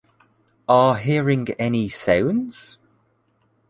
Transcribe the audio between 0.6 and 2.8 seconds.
Are hearing any sounds?